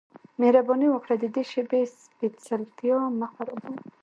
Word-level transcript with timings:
مهرباني 0.39 0.87
وکړه 0.91 1.15
د 1.19 1.25
دې 1.35 1.43
شیبې 1.51 1.81
سپیڅلتیا 2.01 2.97
مه 3.19 3.27
خرابوه 3.33 3.71